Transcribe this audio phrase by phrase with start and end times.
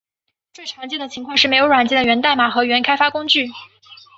[0.51, 3.51] 最常见的情况是没有软件的源代码和原开发工具。